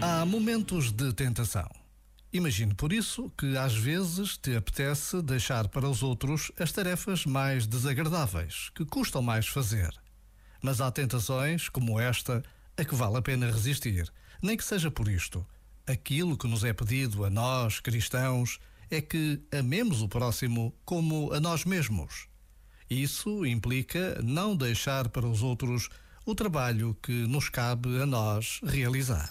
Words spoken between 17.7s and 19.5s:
cristãos, é que